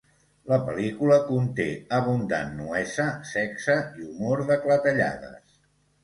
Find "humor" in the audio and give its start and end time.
4.07-4.41